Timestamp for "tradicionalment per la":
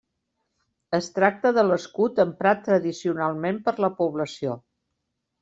2.69-3.93